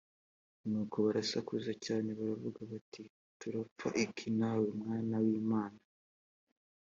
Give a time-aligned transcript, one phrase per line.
[0.69, 3.03] nuko barasakuza cyane bavuga bati
[3.39, 5.79] turapfa iki nawe mwana w imana